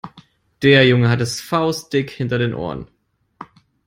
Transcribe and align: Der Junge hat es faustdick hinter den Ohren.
Der 0.63 0.87
Junge 0.87 1.09
hat 1.09 1.21
es 1.21 1.39
faustdick 1.41 2.09
hinter 2.09 2.39
den 2.39 2.55
Ohren. 2.55 2.87